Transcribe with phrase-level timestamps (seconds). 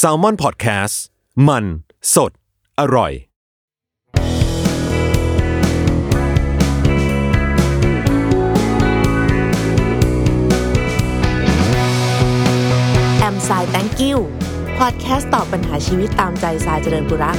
[0.00, 0.94] s a l ม o n PODCAST
[1.48, 1.64] มัน
[2.14, 2.32] สด
[2.80, 3.12] อร่อย
[13.18, 14.18] แอมไซแตงกิว
[14.78, 17.38] พอดแคสต์ตอบปัญหาชีวิตตามใจสายเจริญบุรัก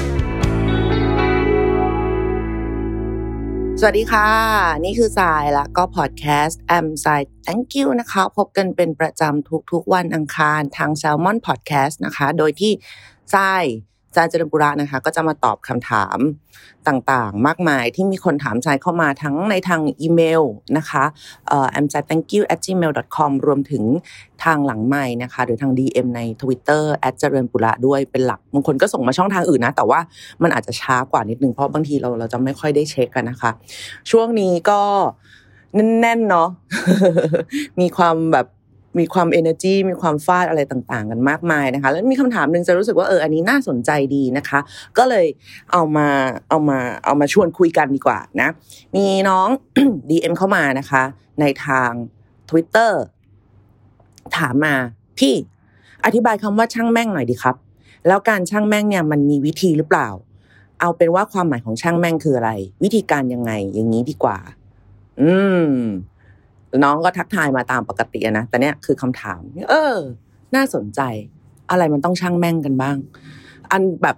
[3.88, 4.29] วัสดีค่ะ
[4.84, 7.07] นี่คือสายแล้วก็พอดแคสต์แอมไซ
[7.43, 12.71] แตงกิวนะคะ พบกันเป็นประจำทุกๆวันอังคารทาง s ซ l m o n Podcast นะคะ โดยที่
[13.33, 13.64] สาย
[14.16, 16.18] จารย์เจริญบุระนะคะ ก็จะมาตอบคำถาม
[16.88, 20.44] ต่างๆ มากมายที่มีคนถามใจเข้ามาทั้งในทางอีเมล
[20.78, 21.04] นะคะ
[21.48, 23.84] เอ่อ a m j a thank you at gmail com รวมถึง
[24.44, 30.00] ทางหลังไม้นะคะ หรือทาง DM ใน Twitter แอดเจริญปุระด้วยเป็นหลักบางคนก็ส่งมาช่องทางอื่นนะ แต่ว่า
[30.44, 33.52] มันอาจจะช้ากว่านิดนึงเพราะบางทีเราเราจะไม่ค่อยได้เช็คกันนะคะ
[34.11, 34.81] ช่วงนี้ก็
[36.00, 36.50] แน่นๆเนาะ
[37.80, 38.48] มีความแบบ
[39.00, 44.59] มีความ energy มีความฟาดอะไรต่างๆ กันมากมายนะคะ แล้วมีคำถามหนึ่งจะรู้สึกว่าเอออันนี้น่าสนใจดีนะคะ
[44.97, 45.25] ก็เลย
[45.72, 46.08] เอามา
[46.49, 48.49] เอามาเอามาชวนคุยกันดีกว่านะ
[48.95, 49.47] มีน้อง
[50.09, 51.03] DM เข้ามานะคะ
[51.41, 51.91] ในทาง
[52.49, 52.91] Twitter
[54.38, 54.75] ถามมา
[55.19, 55.36] พี่
[56.05, 57.55] อธิบายคำว่าช่างแม่งหน่อยดีครับ
[58.08, 60.09] แล้วการช่างแม่งเนี่ยมันมีวิธีหรือเปล่า
[60.81, 62.52] เอาเป็นว่าความหมายของช่างแม่งคืออะไร
[62.83, 64.38] วิธีการยังไงอย่างนี้ดีกว่า
[65.21, 65.33] อื
[65.66, 65.69] ม
[66.83, 69.95] น้องก็ทักทายมาตามปกตินะแต่เนี้ยคือคำถาม เออ
[70.55, 71.02] น่าสนใจ
[71.69, 72.97] อะไรมันต้องช่างแม่งกันบ้าง
[73.71, 74.17] อันแบบ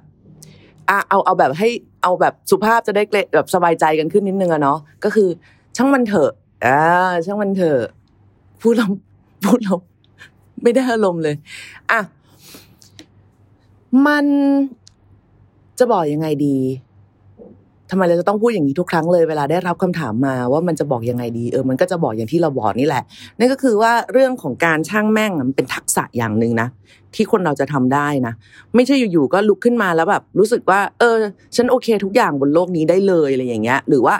[0.89, 1.70] อะเอาเอาแบบให้
[2.03, 5.30] เอาแบบสุภาพจะได้เกรแบบสบายใจกันขึ้นนิดนึงอะเนาะก็คือ
[5.78, 6.31] ช่างมันเถอะ
[6.66, 6.80] อ่า
[7.25, 7.80] ช่างมันเถอะ
[8.62, 8.88] พูดเรา
[9.45, 9.75] พูดเรา
[10.62, 11.36] ไม่ได้อารมณ์เลย
[11.92, 12.02] อะ
[14.08, 14.25] มัน
[15.80, 16.58] จะบอกยังไงดี
[17.91, 23.03] ทำไมเราจะต้องพูดอย่างนี้ทุกครั้งเลยเวลาได้รับคำถามมาว่ามันจะบอกยังไงดีเออมันก็จะบอกอย่างที่เราบอกนี่แหละ
[23.39, 26.67] นั่นก็คือว่าเรื่องของการช่างแม่งมันเป็นทักษะอย่างหนึ่งนะ
[27.16, 28.33] ที่คนเราจะทำได้นะ
[28.75, 31.17] ไม่ใช่อยู่ๆก็ลุกขึ้นมาแล้วแบบรู้สึกว่า เออ
[31.56, 34.16] ฉันโอเคทุกอย่างบนโลกนี้ได้เลยอะไรอย่างเงี้ย หรือว่า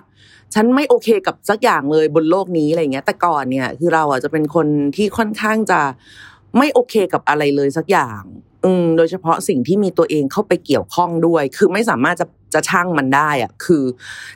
[0.53, 5.80] ฉันไม่โอเคกับสักอย่างเลยบนโลกนี้อะไรเงี้ย แต่ก่อนเนี่ยคือเราอะจะเป็นคนที่ค่อนข้างจะ
[6.58, 8.21] ไม่โอเคกับอะไรเลยสักอย่าง
[8.65, 12.25] อืมโดยเฉพาะสิ่งที่มีตัวเองเข้าไปเกี่ยวข้องด้วย คือไม่สามารถจะ
[12.55, 13.83] จะช่างมันได้อะคือ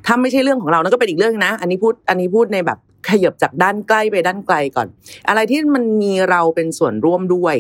[0.06, 4.88] ถ้าไม่ใช่เรื่องของเรานั่นก็เป็นอีกเรื่องนะ อันนี้พูดอันนี้พูดในแบบขยับจากด้านใกล้ไปด้านไกลก่อน
[5.28, 7.56] อะไรที่มันมีเราเป็นส่วนร่วมด้วย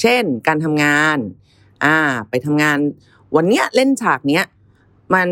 [0.00, 1.18] เช่น การทำงาน
[1.84, 1.96] อ่า
[2.30, 2.78] ไปทำงาน
[3.36, 4.44] วันเนี้ยเล่นฉากเนี้ย
[5.14, 5.28] มัน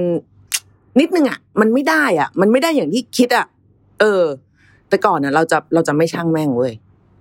[1.01, 3.47] นิดนึงอะ มันไม่ได้อะ มันไม่ได้อย่างที่คิดอะ
[4.01, 4.23] เออ
[4.89, 6.73] แต่ก่อนน่ะ เราจะเราจะไม่ช่างแม่งเว้ย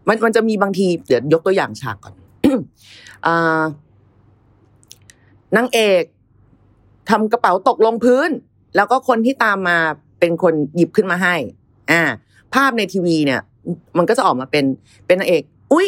[0.08, 2.14] มันมันจะมีบางทีเดี๋ยวยกตัวอย่างฉากก่อน
[3.26, 3.62] อ่า
[5.56, 6.04] นางเอก
[7.10, 8.30] ทำกระเป๋าตกลงพื้น
[8.76, 9.78] แล้วก็คนที่ตามมา
[10.20, 11.36] เป็นคนหยิบขึ้นมาให้
[11.92, 12.02] อ่า
[12.54, 13.42] ภาพในทีวีเนี่ย
[13.98, 14.66] มันก็จะออกมาเป็น
[15.06, 15.88] เป็นนางเอก อุ๊ย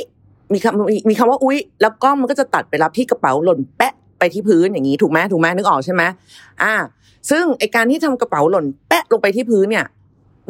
[0.53, 6.03] มีคำมีคำว่าอุ๊ยแล้วก็มันก็จะตัดไปรับที่กระเป๋าหล่นแปะไปที่พื้นอย่างนี้ถูกไหมถูกไหมนึกออกใช่ไหม
[6.63, 6.73] อ่า
[7.29, 9.85] ซึ่งไอการที่ทำกระเป๋าหล่นแปะลงไปที่พื้นเนี่ย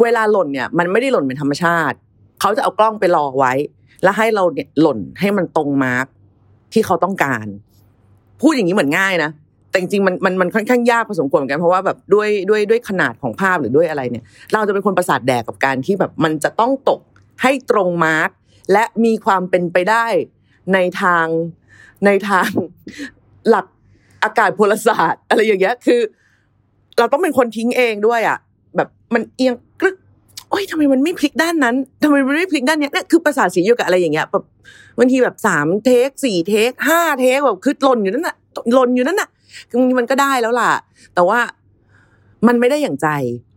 [0.02, 1.98] เวลาหล่นเนี่ย มันไม่ได้หล่นเป็นธรรมชาติ
[2.42, 3.54] เขาจะเอากล้องไปรอไว้
[4.04, 6.06] แล้วให้เราเนี่ยหล่นให้มันตรงมาร์ก
[6.74, 7.46] ที่เขาต้องการ
[8.42, 9.32] พูดอย่างนี้เหมือนง่ายนะ
[9.70, 17.02] แต่จริงๆมันมันมันค่อนข้างยากพอสมควรเหมือนกันเพราะว่าแบบด้วยด้วยด้วยขนาดของภาพหรือด้วยอะไรเนี่ย เราจะเป็นคนประสาทแดกกับการที่แบบมันจะต้องตก
[17.42, 18.30] ให้ตรงมาร์ก
[18.74, 20.06] และมีความเป็นไปได้
[20.74, 21.26] ในทาง
[22.06, 22.48] ในทาง
[23.50, 23.66] หลัก
[24.24, 26.02] อากาศพลศาสตร์ อะไรอย่างเงี้ยคือ
[26.98, 28.38] เราต้องเป็นคนทิ้งเองด้วยอะ
[28.76, 29.96] แบบมันเอียงกรึก
[30.50, 34.44] โอ้ยทำไมมันไม่พลิกด้านนั้นทำไมมันไม่พลิกด้านเนี้ยเนี่ยคือประสาทสีอยู่กับอะไรอย่างเงี้ยแบบ
[34.98, 38.36] บางทีแบบสามเทคสี่เทคห้าเทคแบบคือหล่นอยู่นั่นน่ะ
[38.74, 39.30] หล่นอยู่นั่นน่ะ
[39.70, 40.74] คือบางทีมันก็ได้แล้วล่ะ
[41.16, 41.40] แต่ว่า
[42.48, 43.10] มันไม่ได้อย่างใจ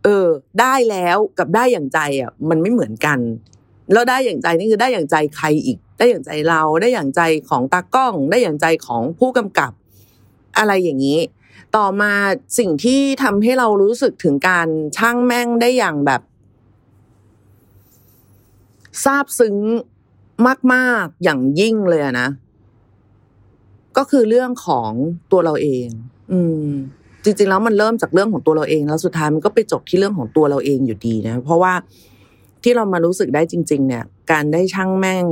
[0.03, 0.25] เออ
[0.61, 3.19] ได้แล้วกับได้อย่างใจอะ มันไม่เหมือนกัน
[3.91, 9.71] แล้วได้อย่างใจนี่คือได้อย่างใจใครอีก ได้อย่างใจเราได้อย่างใจของตากล้อง ได้อย่างใจของผู้กำกับ
[10.57, 11.19] อะไรอย่างนี้
[11.75, 12.13] ต่อมา
[12.59, 14.67] สิ่งที่ทำให้เรารู้สึกถึงการ
[14.97, 16.21] ช่างแม่งได้อย่างแบบ
[19.03, 19.55] ซาบซึ้ง
[20.73, 22.29] มาก ๆ อย่างยิ่งเลยอะนะ
[24.03, 24.91] ก็คือเรื่องของ
[25.31, 25.87] ตัวเราเอง
[26.31, 26.69] อืม
[27.23, 31.73] จริง ๆ แล้วมันเริ่มจากเรื่องของตัวเราเอง แล้วสุดท้ายมันก็ไปจบที่เรื่องของตัวเราเองอยู่ดีนะ เพราะว่า
[32.63, 35.25] ที่เรามารู้สึกได้จริง ๆ เนี่ย การได้ช่างแม่ง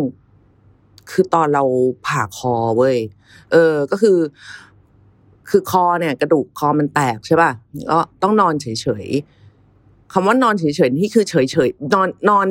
[1.11, 1.63] คือตอนเรา
[2.05, 2.97] ผ่าคอเว้ย
[3.51, 4.17] เออ ก็คือ
[5.49, 7.51] คือคอเนี่ย กระดูกคอมันแตกใช่ป่ะ
[7.91, 8.67] ก็ต้องนอนเฉ
[9.05, 11.33] ยๆคำว่านอนเฉยๆนี่คือเฉ
[11.67, 12.47] ยๆนอนนอน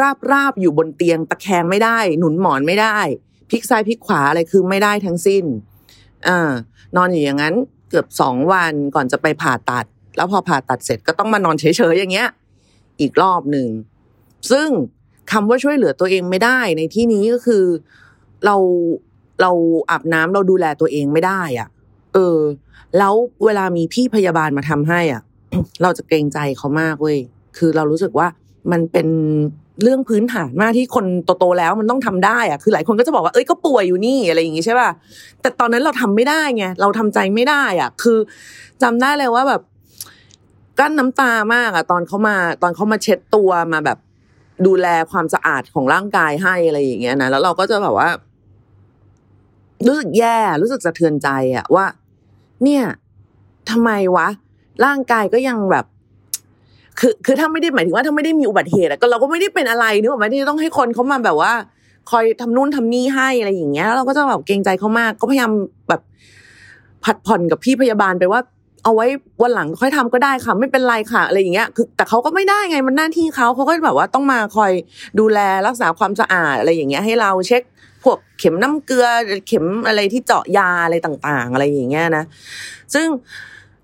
[0.00, 2.98] ราบราบๆอยู่บนเตียงตะแคงไม่ได้ หนุนหมอนไม่ได้
[3.50, 5.44] พลิกซ้ายพลิกขวาอะไรคือไม่ได้ทั้งสิ้น
[6.28, 6.52] อ่า
[6.96, 7.54] นอนอยู่อย่างนั้น
[7.90, 9.86] เกือบสองวันก่อนจะไปผ่าตัด
[10.16, 12.28] แล้วพอผ่าตัดเสร็จก็ต้องมานอนเฉยๆอย่างเงี้ย
[13.00, 13.68] อีกรอบหนึ่ง
[14.50, 14.68] ซึ่ง
[15.32, 17.64] คำว่าช่วยเหลือตัวเองไม่ได้ในที่นี้ก็คือ
[18.44, 18.56] เรา
[19.42, 19.50] เรา
[19.90, 21.68] อาบน้ำเราดูแลตัวเองไม่ได้อะ
[22.14, 22.38] เออ
[22.98, 23.14] แล้ว
[23.44, 25.22] เวลามีพี่พยาบาลมาทำให้ อะ
[25.82, 27.18] เราจะเกรงใจเขามากเว้ย
[27.56, 28.26] คือเรารู้สึกว่า
[28.72, 29.08] มันเป็น
[29.82, 31.06] เรื่องพื้นฐานมากที่คน
[31.38, 34.90] โตๆแล้วมันต้องทำได้อะคือหลายคนก็จะบอกว่าเอ้ยก็ป่วยอยู่นี่อะไรอย่างงี้ใช่ป่ะ
[35.40, 38.18] แต่ตอนนั้นเราทำไม่ได้ไงเราทำใจไม่ได้อะ คือ
[38.82, 39.62] จำได้เลยว่าแบบ
[40.78, 43.98] กั้นน้ำตามากอะ ตอนเขามา ตอนเขามาเช็ดตัวมาแบบ
[44.66, 48.08] ดูแลความสะอาดของร่างกายให้อะไรอย่างเงี้ยนะแล้วเราก็จะแบบว่า
[49.86, 51.86] รู้สึกแย่รู้สึกสะเทือนใจอะว่า
[52.64, 52.84] เนี่ย
[53.70, 54.28] ทำไมวะ
[54.84, 55.86] ร่างกายก็ยังแบบ
[56.98, 61.52] คือคือถ้าไม่ได้หมายถึงว่าถ้าไม่ได้มีอุบัติเหตุก็เราก็ไม่ได้เป็นอะไรนึกออกไหมที่จะต้องให้คนเขามาแบบว่า
[62.10, 65.50] คอยทำนู่นทำนี่ให้อะไรอย่างเงี้ยเราก็จะแบบเกรงใจเขามาก ก็พยายาม
[65.88, 66.00] แบบ
[67.04, 68.40] ผัดผ่อนกับพี่พยาบาลไปว่า
[68.84, 69.06] เอาไว้
[69.42, 74.72] วันหลังค่อยทำก็ได้ค่ะ ไม่เป็นไรค่ะ อะไรอย่างเงี้ยคือแต่เขาก็ไม่ได้ไงมันหน้าที่เขาเขาก็แบบว่าต้องมาคอย
[75.18, 77.62] ดูแลรักษาความสะอาดอะไรอย่างเงี้ยให้เราเช็ค
[78.04, 79.06] พวกเข็มน้ำเกลือ
[79.48, 82.24] เข็มอะไรที่เจาะยาอะไรต่าง ๆ อะไรอย่างเงี้ยนะ
[82.94, 83.06] ซึ่ง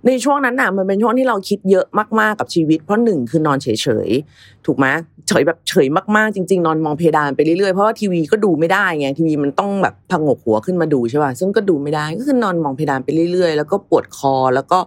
[0.06, 1.86] ในช่วงนั้นน่ะมันเป็นช่วงที่เราคิดเยอะ
[2.20, 3.68] มากๆกับชีวิต เพราะหนึ่งคือนอนเฉ
[4.06, 4.86] ยๆถูกไหม
[5.28, 5.86] เฉยแบบเฉย
[6.16, 14.78] มากๆจริง ๆ นอนมองเพดานไปเรื่อยๆเพราะว่าทีวีก็ดูไม่ได้ไงทีวีมันต้องแบบพังงกหัวขึ้นมาดูใช่ป่ะซึ่งก็ดูไม่ได้ก็คือนอนมองเพดานไปเรื่อยๆ แล้วก็ปวดคอแล้วก็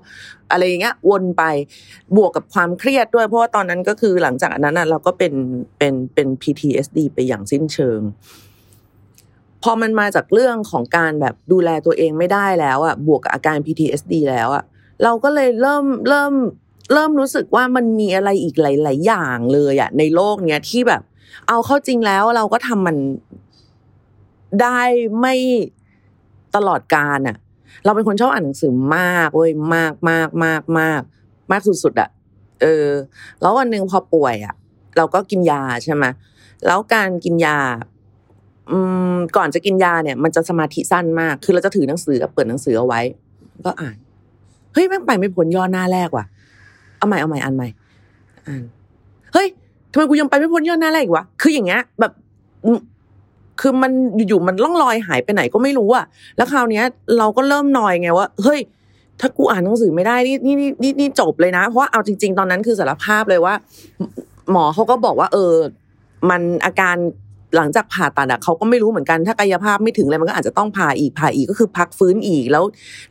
[0.51, 1.43] อะไรอย่างเงี้ยวนไป
[2.15, 5.33] บวกกับความเครียดด้วย เพราะว่าตอนนั้นก็คือหลังจากนั้นน่ะเราก็เป็น
[5.77, 8.01] เป็นเป็น PTSD ไปอย่างสิ้นเชิง
[9.63, 14.63] พอมันมาจากเรื่องของการแบบดูแลตัวเองไม่ได้แล้วอะบวกกับอาการ PTSD แล้วอะ
[15.03, 16.33] เราก็เลยเริ่มเริ่ม
[16.93, 21.01] เริ่มรู้สึกว่ามันมีอะไรอีกหลาย ๆ อย่างเลยอะในโลกเนี้ยที่แบบ
[21.47, 22.97] เอาเข้าจริงแล้วเราก็ทำมัน
[24.61, 24.81] ได้
[25.19, 25.35] ไม่
[26.55, 27.37] ตลอดการอะ
[27.85, 31.01] เราเป็นคนชอบอ่านหนังสือมากเว้ยมากมากมากมาก
[31.51, 32.09] มากสุดๆอะ
[32.61, 32.87] เออ
[33.41, 34.55] แล้ววันหนึ่งพอป่วยอะ
[34.97, 36.05] เราก็กินยาใช่ไหม
[36.67, 37.59] แล้วการกินยา
[38.71, 38.77] อื
[39.13, 43.01] มก่อนจะกินยาเนี่ย มันจะสมาธิสั้นมาก คือเราจะถือหนังสือเปิดหนังสือเอาไว้
[43.65, 43.97] ก็อ่าน
[44.73, 46.25] เฮ้ยแม่งไปไม่พ้นย่อหน้าแรกว่ะ
[46.97, 47.67] เอาใหม่เอาใหม่อ่านใหม่
[48.47, 48.63] อ่าน
[49.33, 49.47] เฮ้ย
[49.91, 52.11] ทำไมกูยังไปไม่พ้นย่อหน้าแรกอีกวะ คืออย่างเงี้ย แบบ
[53.61, 53.91] คือมัน
[54.27, 56.05] อยู่ๆมันล่องลอยหายไปไหนก็ไม่รู้อะ
[56.37, 56.83] แล้วคราวเนี้ย
[57.17, 58.59] เราก็เริ่มนอยไงว่า เฮ้ย
[59.19, 63.53] ถ้ากูอ่านหนังสือไม่ได้นี่นี่นี่นี่จบเลยนะ เพราะว่าเอาจริง ๆ ตอนนั้นคือสารภาพเลยว่า
[64.51, 65.53] หมอเขาก็บอกว่า เออ
[66.29, 66.95] มันอาการ
[67.55, 72.63] หลังจากผ่าตัดอะเขาก็ไม่รู้เหมือนกันถ้ากายภาพไม่ถึงเลยมันก็อาจจะต้องผ่าอีกผ่าอีกก็คือพักฟื้นอีกแล้ว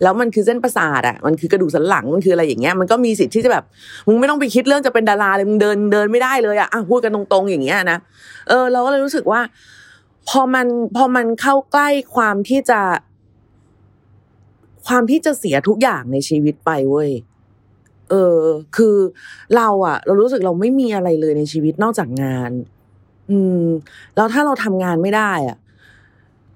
[0.03, 3.65] แล้วมันคือเส้นประสาทอะมันคือกระดูกสันหลังมันคืออะไรอย่างเงี้ยมันก็มีสิทธิ์ที่จะแบบ
[4.07, 7.99] มึงไม่ต้องไปคิดเรื่องจะเป็นดาราเลยมึงเดินเดินไม่ได้เลยอะอะพูดกันตรงๆอย่างเงี้ยนะ
[8.49, 9.41] เออ เราก็เลยรู้สึกว่า
[10.29, 10.67] พอมัน
[10.97, 12.81] พอมันเข้าใกล้ความที่จะ
[14.87, 17.11] ความที่จะเสียทุกอย่างในชีวิตไปเว้ย
[18.11, 18.41] เออ
[18.77, 18.97] คือ
[19.57, 22.51] เราอะเรารู้สึกเราไม่มีอะไรเลยในชีวิตนอกจากงาน
[23.31, 23.65] อืม
[24.17, 25.59] แล้วถ้าเราทำงานไม่ได้ อะ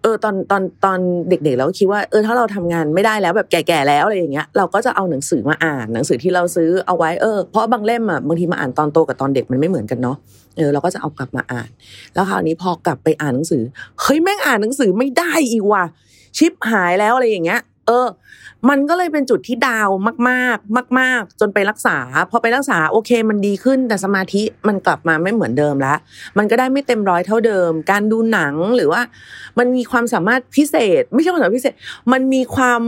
[0.03, 0.99] เออ ตอนตอนตอน
[1.29, 10.17] เด็กๆเราก็คิดว่าเออถ้าเราทำงานไม่ได้แล้วแบบแก่ๆแล้วอะไรอย่างเงี้ยเราก็จะเอาหนังสือมาอ่านหนังสือที่เราซื้อเอาไว้เออเพราะบางเล่มอะบางทีมาอ่านตอนโตกับตอนเด็กมันไม่เหมือนกันเนาะ
[10.57, 11.69] เออเราก็จะเอากลับมาอ่าน
[12.15, 13.63] แล้วคราวนี้พอกลับไปอ่านหนังสือ
[14.01, 15.85] เฮ้ยแม่งอ่านหนังสือไม่ได้อีกว่ะ
[16.39, 18.09] ชิปหายแล้วอะไรอย่างเงี้ย เออ
[18.69, 19.89] มันก็เลยเป็นจุดที่ดาว
[20.29, 21.99] มากๆ มาก ๆ จนไปรักษา
[22.31, 25.99] พอไปรักษาโอเค มันดีขึ้น แต่สมาธิมันกลับมาไม่เหมือนเดิมแล้ว
[26.39, 29.03] มันก็ได้ไม่เต็มร้อยเท่าเดิม การดูหนังหรือว่า
[29.59, 31.75] มันมีความสามารถพิเศษ ไม่ใช่ความสามารถพิเศษ
[32.13, 32.83] มันมีความ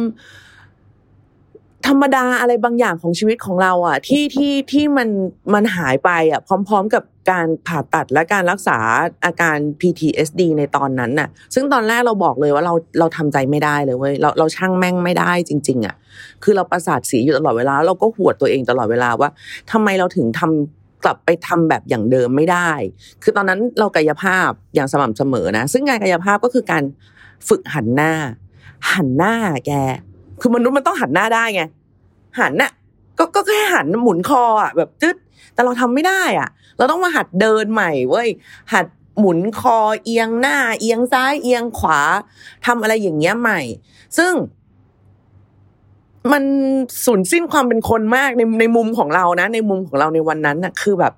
[1.87, 5.09] ธรรมดาอะไรบางอย่างของชีวิตของเรา อะ ที่ที่ที่มัน
[5.55, 8.79] มันหายไปอะ พร้อม ๆ กับ การผ่าตัดและการรักษา
[9.25, 15.95] อาการ PTSD ในตอนนั้นน่ะ ซึ่งตอนแรกเราบอกเลยว่าเราเราทำใจไม่ได้เลยเว้ยเราเราช่างแม่งไม่ได้จริง ๆอะ
[16.43, 19.31] คือเราประสาทสีอยู่ตลอดเวลา เราก็หวดตัวเองตลอดเวลาว่า
[19.71, 22.71] ทำไมเราถึงทำกลับไปทำแบบอย่างเดิมไม่ได้
[23.23, 26.83] คือตอนนั้นเรากายภาพอย่างสม่ำเสมอนะ ซึ่งงานกายภาพก็คือการ
[27.49, 28.13] ฝึกหันหน้า
[28.93, 29.35] หันหน้า
[29.67, 29.73] แก
[30.41, 31.63] คือมนุษย์มันต้องหันหน้าได้ไง
[32.41, 32.71] หันน่ะ
[33.19, 35.17] ก็ก็แค่หันหมุนคออะแบบจึ๊ด
[35.55, 38.29] แต่เราทำไม่ได้อะ เราต้องมาหัดเดินใหม่เว้ย
[38.73, 38.87] หัด
[39.19, 42.01] หมุนคอเอียงหน้า เอียงซ้ายเอียงขวา
[42.67, 43.61] ทำอะไรอย่างเงี้ยใหม่
[44.19, 44.33] ซึ่ง
[46.33, 46.45] มัน
[47.05, 51.13] สูญสิ้นความเป็นคนมากในในมุมของเรานะ ในมุมของเราในวันนั้นน่ะ คือแบบ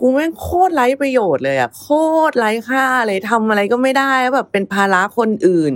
[0.00, 1.86] กูแม่งโคตรไร้ประโยชน์เลยอะโค
[2.30, 5.72] ตรไร้ค่าเลยทำอะไรก็ไม่ได้แล้วแบบเป็นภาระคนอื่น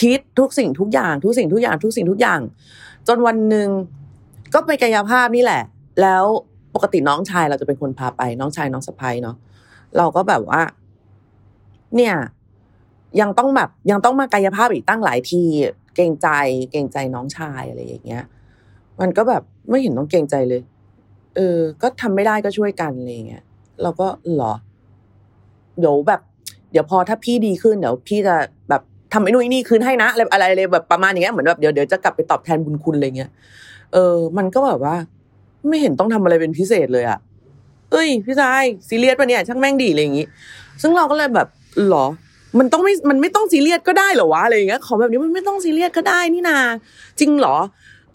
[0.00, 2.40] คิดทุกสิ่งทุกอย่าง ทุกสิ่งทุกอย่าง ทุกสิ่งทุกอย่าง
[3.08, 3.68] จนวันหนึ่ง
[4.54, 5.62] ก็ไปกายภาพนี่แหละ
[6.02, 6.24] แล้ว
[6.74, 9.36] ปกติน้องชายเราจะเป็นคนพาไปน้องชายน้องสะพ้ยเนาะ
[9.98, 10.62] เราก็แบบว่า
[11.96, 12.14] เนี่ย
[13.20, 15.42] ยังต้องแบบยังต้องมากายภาพอีกตั้งหลายที
[15.94, 16.28] เกรงใจ
[16.70, 18.24] เกรงใจน้องชายอะไรอย่างเงี้ย
[19.00, 20.62] มันก็แบบไม่เห็นต้องเกรงใจเลย
[21.36, 23.42] เออ ก็ทำไม่ได้ก็ช่วยกันอะไรอย่างเงี้ย
[23.82, 24.52] เราก็หรอ
[25.78, 26.20] เดี๋ยวแบบ
[26.72, 28.34] เดี๋ยวพอถ้าพี่ดีขึ้นเดี๋ยวพี่จะ
[28.68, 33.30] แบบทำไอ้นู่นนี่คืนให้นะอะไรอะไรอะไรแบบประมาณอย่างเงี้ยเหมือนแบบเดี๋ยวเดี๋ยวจะกลับไปตอบแทนบุญคุณอะไรเงี้ย
[33.92, 34.96] เออ มันก็แบบว่า
[35.68, 37.18] ไม่เห็นต้องทำอะไรเป็นพิเศษเลยอะ
[37.92, 40.26] เอ้ย พี่ชายซีเรียสปะเนี่ย ช่างแม่งดีอะไรอย่างงี้
[40.82, 41.48] ซึ่งเราก็เลยแบบ
[41.88, 42.06] หรอ
[42.58, 46.58] มันต้องไม่ มันไม่ต้องซีเรียสก็ได้เหรอวะอะไรอย่างเงี้ยของแบบนี้มันไม่ต้องซีเรียสก็ได้นี่นา
[47.18, 47.56] จริงเหรอ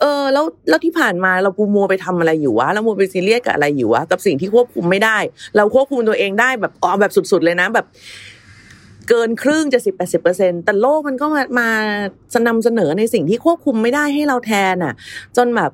[0.02, 5.18] เออ แล้วแล้วที่ผ่านมาเราปูมัวไปทำอะไรอยู่วะเรามัวไปซีเรียสกับอะไรอยู่วะกับสิ่งที่ควบคุมไม่ได้
[5.58, 7.86] เราควบคุมตัวเองได้แบบอ๋อแบบสุด ๆ เลยนะแบบ
[9.10, 11.70] เกินครึ่งจะสิบแปดสิบเปอร์เซ็นแต่โลกมันก็มามา
[12.48, 14.94] นำเสนอในสิ่งที่ควบคุมไม่ได้ให้เราแทนอะ
[15.38, 15.72] จนแบบ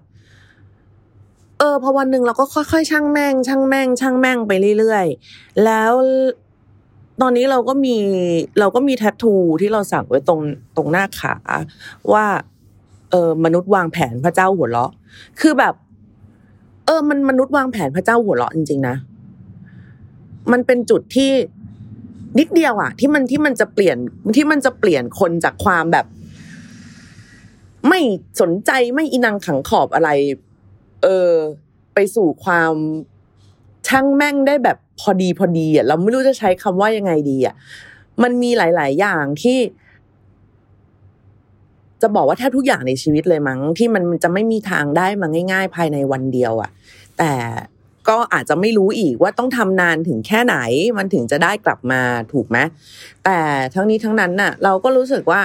[1.64, 5.94] ออพอวันหนึ่งเราก็ค่อยๆช่างแม่งช่างแม่งช่างแม่งไปเรื่อยๆ แล้ว
[7.22, 7.98] ตอนนี้เราก็มี
[8.60, 10.42] เราก็มีแทททูที่เราสั่งไว้ตรง
[10.76, 11.36] ตรงหน้าขา
[12.12, 12.26] ว่า
[13.12, 14.92] เออมนุษย์วางแผนพระเจ้าหัวเราะ
[15.40, 15.74] คือแบบ
[16.86, 18.96] เออ มันมนุษย์วางแผนพระเจ้าหัวเราะจริงๆนะ
[20.52, 21.32] มันเป็นจุดที่
[22.40, 23.98] นิดเดียวอะที่มันที่มันจะเปลี่ยน
[24.36, 26.06] ที่มันจะเปลี่ยนคนจากความแบบ
[27.88, 28.00] ไม่
[28.42, 30.10] สนใจไม่อินังขังขอบอะไร
[31.04, 31.32] เออ
[31.94, 32.74] ไปสู่ความ
[33.88, 37.56] ช่างแม่งได้แบบพอดีพอดีอะเราไม่รู้จะใช้คำว่ายังไงดีอะ
[38.24, 39.60] มันมีหลาย ๆ อย่างที่
[42.02, 46.72] จะบอกว่าแทบทุกอย่างในชีวิตเลยมั้ง ที่มันจะไม่มีทางได้มาง่าย ๆ ภายในวันเดียวอะ
[47.18, 47.34] แต่
[48.10, 50.56] ก็อาจจะไม่รู้อีกว่าต้องทำนานถึงแค่ไหน
[50.98, 52.02] มันถึงจะได้กลับมา
[52.34, 52.58] ถูกไหม
[53.26, 53.40] แต่
[53.74, 55.42] ทั้งนี้ทั้งนั้นน่ะ เราก็รู้สึกว่า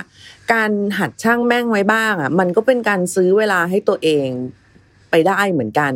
[0.53, 4.29] การหัดช่างแม่งไว้บ้างอะ มันก็เป็นการซื้อเวลาให้ตัวเอง
[5.11, 5.93] ไปได้เหมือนกัน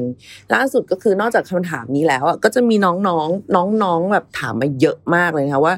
[0.55, 5.75] ล่าสุดก็คือนอกจากคำถามนี้แล้วก็จะมีน้องๆน้องๆแบบถามมาเยอะมากเลยนะคะว่า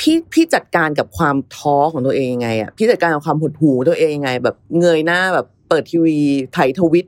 [0.00, 6.18] พี่พี่จัดการกับความท้อของตัวเองยังไงอะพี่จัดการกับความหดหู่ตัวเองยังไง แบบเงยหน้าแบบเปิดทีวี
[6.52, 7.06] ไถทวิต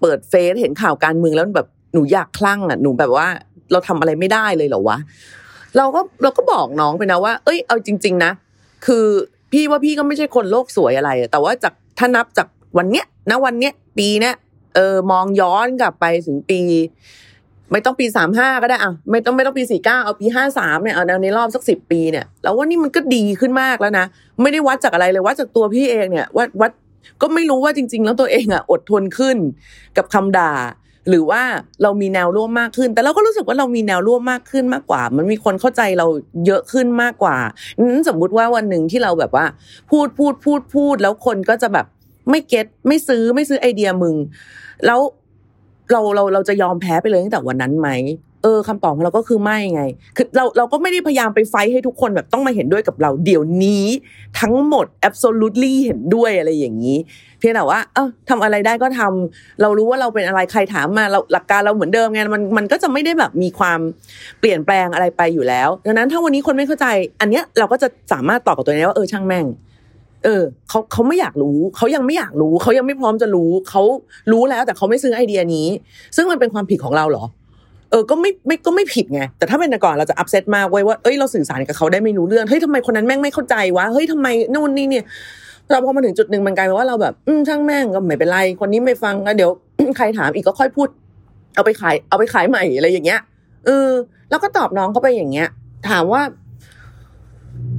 [0.00, 3.26] เปิดเฟซเห็นข่าวการเมืองแล้วแบบหนูอยากคลั่งอะหนูแบบว่า
[3.72, 4.98] เราทำอะไรไม่ได้เลยเหรอวะ
[5.76, 8.32] เราก็เราก็บอกน้องไปนะว่า เอ้ยเอาจริง ๆ นะ
[8.86, 9.06] คือ
[9.52, 12.48] พี่ว่าพี่ก็ไม่ใช่คนโลกสวยอะไร แต่ว่าจากถ้านับจาก
[12.78, 14.34] วันเนี้ยนะวันเนี้ย ปีเนี้ย
[14.74, 16.60] เออมองย้อนกลับไปถึงปี
[17.72, 24.06] ไม่ต้องปีสามห้าก็ได้อะไม่ต้องไม่ต้องปีสี่เก้าเอาปีห้าสามเนี่ยเอาในรอบสักสิบปีเนี่ยแล้วว่านี่มันก็ดีขึ้นมากแล้วนะ
[24.42, 26.70] ไม่ได้วัดจากอะไรเลยวัดจากตัวพี่เองเนี่ยวัดวัด
[27.22, 29.36] ก็ไม่รู้ว่าจริง ๆ แล้วตัวเองอะอดทนขึ้น
[29.96, 30.52] กับคำด่า
[31.08, 31.42] หรือว่า
[31.82, 36.06] เรามีแนวร่วมมากขึ้น แต่เราก็รู้สึกว่าเรามีแนวร่วมมากขึ้นมากกว่า มันมีคนเข้าใจเรา
[36.46, 37.36] เยอะขึ้นมากกว่า
[37.92, 39.46] นั้นสมมุติว่าวันหนึ่งที่เราแบบว่า
[39.90, 41.86] พูดพูดพูดพูดแล้วคนก็จะแบบ
[42.30, 44.16] ไม่เก็ตไม่ซื้อไม่ซื้อไอเดียมึง
[44.86, 45.00] แล้ว
[45.92, 47.90] เราเราเราจะยอมแพ้ไปเลยตั้งแต่วันนั้นไหม
[48.44, 49.82] เออคำตอบของเราก็คือไม่ไง
[50.16, 53.86] คือเราเราก็ไม่ได้พยายามไปไฟให้ทุกคนแบบต้องมาเห็นด้วยกับเรา เดี๋ยวนี้
[54.40, 56.98] ทั้งหมด absolutely เห็นด้วยอะไรอย่างนี้
[57.38, 63.80] เพียงแต่ว่า เออทำอะไรได้ก็ทำเรารู้ว่าเราเป็นอะไรใครถามมาเราหลักการเราเหมือนเดิมไงมันมันก็จะไม่ได้แบบมีความ
[64.40, 66.86] เปลี่ยนแปลงอะไรไปอยู่แล้วดังนั้นถ้าวันนี้คนไม่เข้าใจ
[67.20, 69.46] อันเนี้ยเราก็จะสามารถตอบกับตัวเองว่าเออช่างแม่ง
[70.24, 73.82] เออเขาเขาไม่อยากรู้เขายังไม่อยากรู้เขายังไม่พร้อมจะรู้เขา
[74.32, 75.66] รู้แล้วแต่เขาไม่ซื้อไอเดียนี้
[76.16, 77.24] ซึ่งมันเป็นความผิดของเราเหรอ
[77.90, 85.04] เออก็ไม่ไม่ก็ไม่ผิดไงแต่ถ้าเป็นแต่ก่อนเราจะอับเซตมากไว้ว่าเอ้ยเราสื่อสารกับเขาได้ไม่รู้เรื่องเฮ้ยทำไมคนนั้นแม่งไม่เข้าใจวะเฮ้ยทำไมนู่นนี่เนี่ย
[85.70, 89.50] เราพอมาถึงจุดหนึ่งมันกลายเป็นว่าเราแบบอืมช่างแม่งก็ไม่เป็นไรคนนี้ไม่ฟังก็เดี๋ยว
[89.96, 90.88] ใครถามอีกก็ค่อยพูด
[91.54, 93.20] เอาไปขายเอาไปขายใหม่อะไรอย่างเงี้ย
[93.66, 93.88] เออ
[94.30, 95.48] แล้วก็ตอบน้องเขาไปอย่างเงี้ย
[95.88, 96.22] ถามว่า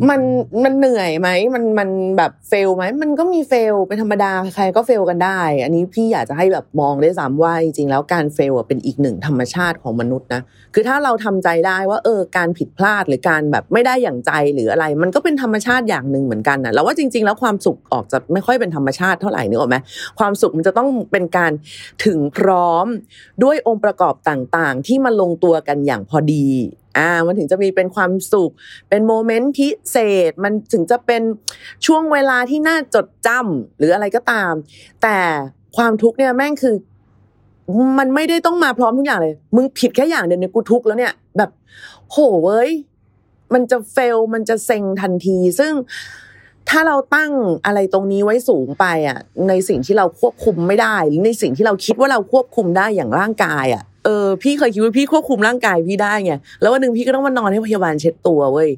[0.10, 0.22] มัน
[0.64, 10.42] มันเหนื่อยไหมมันมันแบบเฟลไหมมันก็มีเฟลเป็นธรรมดาใครก็เฟลกันได้ อันนี้พี่อยากจะให้แบบมองได้สามว่าจริงๆแล้วการเฟลเป็นอีกหนึ่งธรรมชาติของมนุษย์นะ
[10.74, 19.78] คือถ้าเราทำใจได้ว่าเออการผิดพลาดหรือการแบบไม่ได้อย่างใจหรืออะไร มันก็เป็นธรรมชาติอย่างหนึ่งเหมือนกันนะแล้วว่าจริง ๆ แล้วความสุขออกจะไม่ค่อยเป็นธรรมชาติเท่าไหร่นึกออกไหม
[20.20, 21.52] ความสุขมันจะต้องเป็นการ
[22.06, 22.88] ถึงพร้อม
[23.44, 26.48] ด้วยองค์ประกอบต่างๆ ที่มาลงตัวกันอย่างพอดี
[26.98, 28.52] อ่ามันถึงจะมีเป็นความสุข
[28.90, 29.98] เป็นโมเมนต์พิเศ
[30.30, 31.22] ษ มันถึงจะเป็น
[31.86, 34.54] ช่วงเวลาที่น่าจดจำหรืออะไรก็ตาม
[35.04, 35.18] แต่
[35.78, 36.76] ความทุกข์เนี่ยแม่งคือ
[38.00, 41.50] มันไม่ได้ต้องมาพร้อมทุกอย่างเลย มึงผิดแค่อย่างเดียวเนี่ยกูทุกข์แล้วเนี่ย แบบ
[42.12, 42.70] โหเว้ย
[43.54, 45.74] มันจะเฟลมันจะเซ็งทันที ซึ่ง
[46.70, 47.32] ถ้าเราตั้ง
[47.66, 58.70] อะไรตรงนี้ไว้สูงไปอะในสิ่งที่เราควบคุมไม่ได้หรือในสิ่งที่เราคิดว่าเราควบคุมได้อย่างร่างกายอะเออพี่เคยคิดว่าพี่ควบคุมร่างกายพี่ได้ไงแล้ววันหนึ่งพี่ก็ต้องมานอนให้พยาบาลเช็ดตัวเว้ย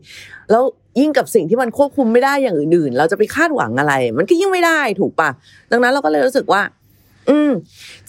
[0.51, 0.63] แล้ว
[0.99, 5.29] ยิ่งกับสิ่งที่มันควบคุมไม่ได้อย่างอื่นๆ เราจะไปคาดหวังอะไร มันก็ยิ่งไม่ได้ถูกปะ
[5.71, 6.61] ดังนั้นเราก็เลยรู้สึกว่า
[7.29, 7.51] อืม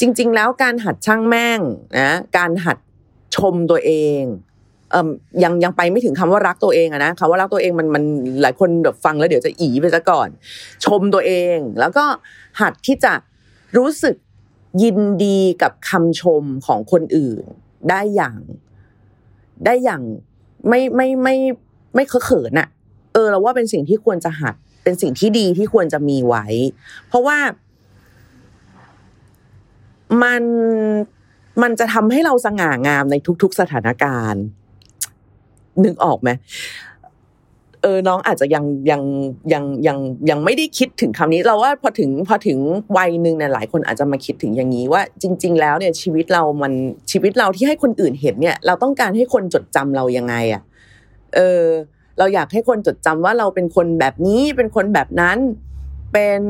[0.00, 1.60] จริง ๆ แล้วการหัดช่างแม่ง
[1.98, 2.78] นะการหัด
[3.36, 4.22] ชมตัวเอง
[5.42, 8.04] ยังยังไปไม่ถึงคำว่ารักตัวเองอะนะคำว่ารักตัวเองมันมัน
[8.42, 10.28] หลายคนแบบฟังแล้วเดี๋ยวจะอีไปซะก่อน
[10.84, 12.04] ชมตัวเอง แล้วก็
[12.60, 13.12] หัดที่จะ
[13.76, 14.16] รู้สึก
[14.82, 17.42] ยินดีกับคำชมของคนอื่น
[17.90, 18.36] ได้อย่าง
[19.64, 20.02] ได้อย่าง
[20.68, 21.36] ไม่ไม่ไม่
[21.94, 22.68] ไม่เคอะเขินอะ
[23.12, 26.46] เออเราว่าเป็นสิ่งที่ควรจะหัด เป็นสิ่งที่ดีที่ควรจะมีไว้
[27.08, 27.38] เพราะว่า
[30.22, 30.42] มัน
[31.62, 34.44] มันจะทำให้เราสง่างามในทุก ๆสถานการณ์
[35.84, 36.30] นึกออกไหม
[37.82, 39.02] เออน้องอาจจะยังยัง
[39.52, 39.98] ยังยัง
[40.30, 42.58] ยังไม่ได้คิดถึงคำนี้ เราว่าพอถึงพอถึง
[42.96, 46.72] วัยหนึ่งเนี่ยหลายคนอาจจะมาคิดถึงอย่างนี้ว่าจริง ๆ แล้วเนี่ยชีวิตเรามัน
[47.10, 50.62] ชีวิตเราที่ให้คนอื่นเห็นเนี่ย เราต้องการให้คนจดจำเรายังไงอะ
[51.34, 51.62] เออ
[52.18, 55.38] เราอยากให้คนจดจำว่าเราเป็นคนแบบนี้เป็นคนแบบนั้น
[56.12, 56.40] เป็น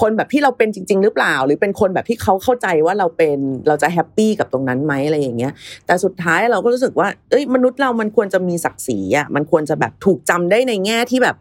[0.00, 3.38] คนแบบที่เราเป็นจริง ๆ หรือเปล่า หรือเป็นคนแบบที่เขาเข้าใจว่าเราเป็น
[3.68, 5.52] เราจะแฮปปี้กับตรงนั้นไหมอะไรอย่างเงี้ย
[5.86, 11.36] แต่สุดท้ายเราก็รู้สึกว่า เอ้ยมนุษย์เรามันควรจะมีศักดิ์ศรีอะมันควรจะแบบถูกจำได้ในแง่ที่แบบ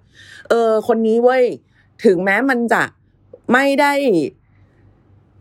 [0.50, 1.44] เออ คนนี้เว้ย
[2.06, 2.84] ถึงแม้มันจะ
[3.52, 3.94] ไม่ได้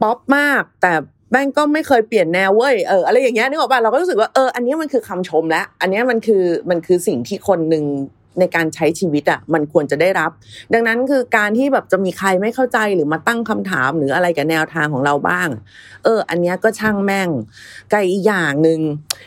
[0.03, 0.93] ป๊อปมาก แต่
[1.31, 7.85] แม่งก็ไม่เคยเปลี่ยนแนวเว้ยเอออะไรอย่างเงี้ยนึกออกป่ะเราก็รู้สึกว่าเอออันนี้มันคือคำชมแล้ว อันนี้มันคือมันคือสิ่งที่คนหนึ่ง
[8.41, 10.31] ในการใช้ชีวิตอะมันควรจะได้รับ
[10.73, 15.49] ดังนั้นคือการที่แบบจะมีใครไม่เข้าใจหรือมาตั้งคำถามหรืออะไรกับแนวทางของเราบ้าง
[16.05, 17.29] เออ อันนี้ก็ช่างแม่ง
[17.91, 18.81] ไกอีกอย่างหนึ่ง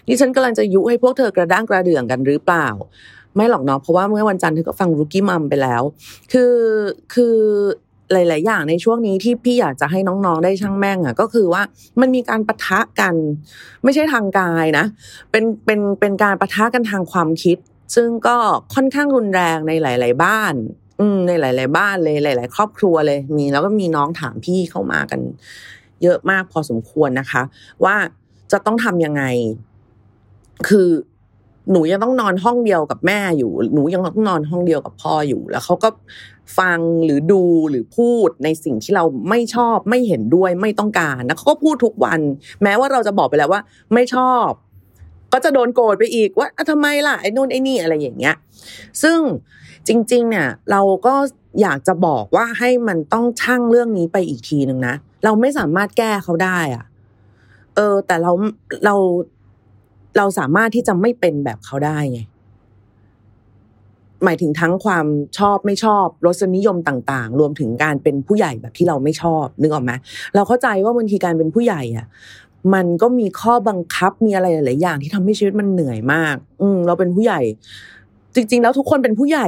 [0.07, 2.67] ที่ฉันกำลังจะยุให้พวกเธอกระด้างกระเดื่องกันหรือเปล่า
[3.35, 5.81] ไม่หรอกเนาะเพราะว่าเมื่อวันจันทร์เธอก็ฟังรุกี้มัมไปแล้ว
[6.31, 6.53] คือ
[7.13, 7.35] คือ
[8.13, 11.61] หลาย ๆ อย่างในช่วงนี้ที่พี่อยากจะให้น้อง ๆ ได้ช่างแม่งอะ ก็คือว่า
[12.01, 13.15] มันมีการประทะกัน
[13.83, 14.85] ไม่ใช่ทางกายนะ
[15.31, 17.57] เป็นเป็นเป็นการประทะกันทางความคิด
[17.95, 18.37] ซึ่งก็
[18.73, 20.53] ค่อนข้างรุนแรงในหลาย ๆ บ้าน
[20.99, 25.21] อืในหลาย ๆ บ้านเลยหลาย ๆ ครอบครัวเลย มีแล้วก็มีน้องถามพี่เข้ามากัน
[26.03, 27.41] เยอะมากพอสมควรนะคะ
[27.83, 27.95] ว่า
[28.51, 29.23] จะต้องทำยังไง
[30.67, 30.89] คือ
[31.71, 35.89] หนูยังต้องนอนห้องเดียวกับแม่อยู่ หนูยังต้องนอนห้องเดียวกับพ่ออยู่ แล้วเขาก็
[36.59, 42.19] ฟังหรือดูหรือพูดในสิ่งที่เราไม่ชอบไม่เห็นด้วยไม่ต้องการนะเขาก็พูดทุกวัน
[42.63, 43.61] แม้ว่าเราจะบอกไปแล้วว่า
[43.93, 44.47] ไม่ชอบ
[45.33, 48.35] ก็จะโดนโกรธไปอีกว่าทำไมล่ะไอ้นู่นไอ้นี่อะไรอย่างเงี้ย
[49.03, 49.19] ซึ่ง
[49.87, 51.15] จริง ๆ เนี่ย เราก็
[51.61, 56.85] อยากจะบอกว่าให้มันต้องชั่งเรื่องนี้ไปอีกทีหนึ่งนะเราไม่สามารถแก้เขาได้อะ
[57.75, 58.31] เออ แต่เรา
[58.85, 58.95] เรา
[60.17, 62.21] เราสามารถที่จะไม่เป็นแบบเขาได้ไง
[64.23, 65.05] หมายถึงทั้งความ
[65.37, 69.91] ชอบไม่ชอบรสนิยมต่างๆ รวมถึงการเป็นผู้ใหญ่แบบที่เราไม่ชอบนึกออกไหม
[70.35, 72.05] เราเข้าใจว่าบางทีการเป็นผู้ใหญ่อะ
[72.73, 77.41] มันก็มีข้อบังคับมีอะไรหลาย ๆ อย่างที่ทำให้ชีวิตมันเหนื่อยมาก อืมเราเป็นผู้ใหญ่
[78.35, 79.47] จริง ๆ แล้วทุกคนเป็นผู้ใหญ่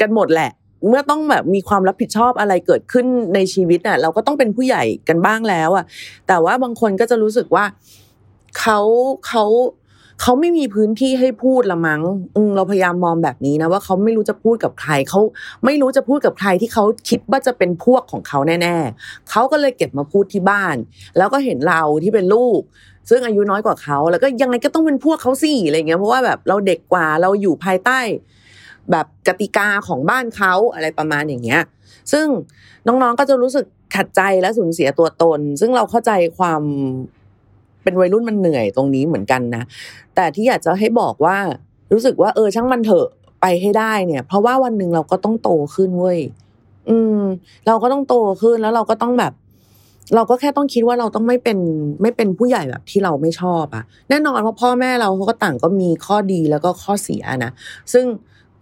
[0.00, 0.50] กันหมดแหละ
[0.88, 5.84] เมื่อต้องแบบมีความรับผิดชอบอะไรเกิดขึ้นในชีวิตอะ เราก็ต้องเป็นผู้ใหญ่กันบ้างแล้วอะ
[6.28, 7.64] แต่ว่าบางคนก็จะรู้สึกว่า
[8.58, 8.78] เขา
[9.26, 9.44] เขา
[10.22, 12.02] เขาไม่มีพื้นที่ให้พูดละมั้ง
[12.56, 15.20] เราพยายามมองแบบนี้นะว่าเขาไม่รู้จะพูดกับใครเขา
[15.64, 20.76] ไม่รู้จะพูดกับใครที่เขาคิดว่าจะเป็นพวกของเขาแน่ ๆเขาก็เลยเก็บมาพูดที่บ้าน
[21.16, 22.60] แล้วก็เห็นเราที่เป็นลูก
[23.10, 28.00] ซึ่งอายุน้อยกว่าเขาแล้วก็ยังไงก็ต้องเป็นพวกเขาสิอะไรเงี้ยเพราะว่าแบบเราเด็กกว่าเราอยู่ภายใต้
[28.90, 31.62] แบบกติกาของบ้านเขาอะไรประมาณอย่างเงี้ย
[32.12, 32.26] ซึ่ง
[32.86, 36.62] น้องๆก็จะรู้สึกขัดใจและสูญเสียตัวตน ซึ่งเราเข้าใจความ
[37.82, 39.62] เป็นวัยรุ่นมันเหนื่อยตรงนี้เหมือนกันนะ
[40.14, 41.36] แต่ที่อยากจะให้บอกว่า
[41.92, 43.06] รู้สึกว่าเออช่างมันเถอะ
[43.40, 46.18] ไปให้ได้เนี่ย เพราะว่าวันหนึ่งเราก็ต้องโตขึ้นเว้ย
[46.88, 47.22] อืม
[47.66, 49.32] เราก็ต้องโตขึ้นแล้วเราก็ต้องแบบ
[50.14, 51.58] เราก็แค่ต้องคิดว่าเราต้องไม่เป็น
[52.02, 57.52] ไม่เป็นผู้ใหญ่แบบที่เราไม่ชอบอะแน่นอนเพราพ่อแม่เราเขาก็ต่างก็มีข้อดีแล้วก็ข้อเสียนะ
[57.92, 58.04] ซึ่ง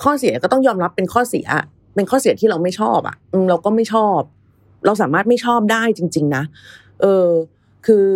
[0.03, 1.47] ข้อเสียก็ต้องยอมรับเป็นข้อเสีย
[1.95, 4.21] เป็นข้อเสียที่เราไม่ชอบอะอืมเราก็ไม่ชอบ
[4.87, 6.45] เราสามารถไม่ชอบได้จริง ๆ นะ
[7.01, 7.27] เออ
[7.87, 8.07] คือ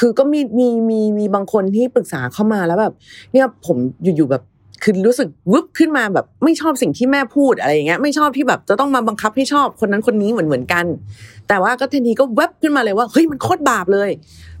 [0.00, 2.94] คือก็มีมีมีมีบางคนที่ปรึกษาเข้ามาแล้วแบบ
[3.32, 4.42] เนี่ยผมอยู่ๆแบบ
[4.82, 10.84] คือรู้สึกวึบขึ้นมาแบบไม่ชอบสิ่งที่แม่พูดอะไรอย่างเงี้ยไม่ชอบที่แบบจะต้องมาบังคับให้ชอบคนนั้นคนนี้เหมือนเหมือนกัน
[11.48, 14.10] แต่ว่าก็ทันทีก็แวบขึ้นมาเลยว่าเฮ้ยมันโคตรบาปเลย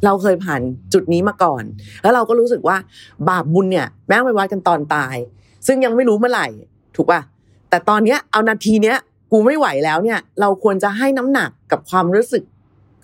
[0.04, 0.60] เราเคยผ่าน
[0.92, 1.62] จุดนี้มาก่อน
[2.02, 2.76] แล้วเราก็รู้สึกว่า
[3.28, 5.16] บาปบุญเนี่ยแม่งไปวัดกันตอนตาย
[5.66, 6.46] ซึ่งยังไม่รู้เมื่อไหร่
[6.96, 7.20] ถูกป่ะ
[7.70, 8.96] แต่ตอนเนี้ยเอานาทีเนี้ย
[9.32, 12.42] กูไม่ไหวแล้วเนี่ย เราควรจะให้น้ำหนักกับความรู้สึก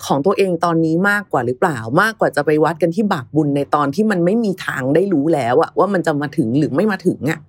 [0.04, 7.40] ของตัวเองตอนนี้มากกว่าหรือเปล่า มากกว่าจะไปวัดกันที่บาปบุญในตอนที่มันไม่มีทางได้รู้แล้วอะว่ามันจะมาถึงหรือไม่มาถึงอะ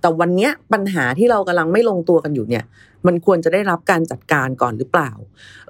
[0.00, 2.64] แต่วันนี้ปัญหาที่เรากำลังไม่ลงตัวกันอยู่เนี่ย
[3.06, 5.10] มันควรจะได้รับการจัดการก่อนหรือเปล่า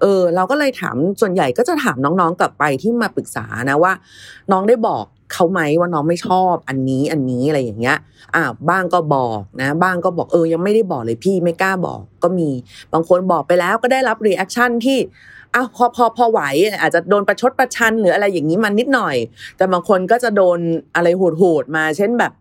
[0.00, 3.92] เออ เราก็เลยถามส่วนใหญ่ก็จะถามน้องๆกลับไปที่มาปรึกษานะว่า
[4.52, 7.96] น้องได้บอกเขาไหมว่าน้องไม่ชอบ อันนี้อันนี้อะไรอย่างเงี้ย
[8.34, 12.48] อ่าบ้างก็บอกนะ บ้างก็บอกเออยังไม่ได้บอกเลยพี่ไม่กล้าบอกก็มี
[12.92, 14.98] บางคนบอกไปแล้วก็ได้รับ reaction ที่
[15.54, 16.40] อ้าวพอพอพอไหว
[16.80, 19.16] อาจจะโดนประชดประชันหรืออะไรอย่างนี้มันนิดหน่อย
[19.56, 20.58] แต่บางคนก็จะโดน
[20.94, 22.32] อะไรโหดๆมา เช่นแบบ